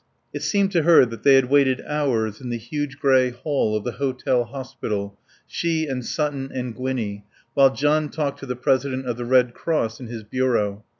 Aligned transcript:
It 0.33 0.41
seemed 0.41 0.71
to 0.71 0.81
her 0.81 1.05
that 1.05 1.21
they 1.21 1.35
had 1.35 1.51
waited 1.51 1.83
hours 1.85 2.41
in 2.41 2.49
the 2.49 2.57
huge 2.57 2.97
grey 2.97 3.29
hall 3.29 3.75
of 3.75 3.83
the 3.83 3.91
Hotel 3.91 4.45
Hospital, 4.45 5.19
she 5.45 5.85
and 5.85 6.03
Sutton 6.03 6.49
and 6.51 6.73
Gwinnie, 6.75 7.23
while 7.53 7.71
John 7.71 8.09
talked 8.09 8.39
to 8.39 8.47
the 8.47 8.55
President 8.55 9.05
of 9.05 9.17
the 9.17 9.25
Red 9.25 9.53
Cross 9.53 9.99
in 9.99 10.07
his 10.07 10.23
bureau. 10.23 10.83